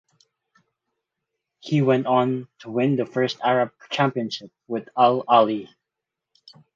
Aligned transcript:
He 1.59 1.83
went 1.83 2.07
on 2.07 2.47
to 2.61 2.71
win 2.71 2.95
the 2.95 3.05
first 3.05 3.37
Arab 3.43 3.71
championship 3.91 4.51
with 4.67 4.89
Al 4.97 5.23
Ahly. 5.25 5.69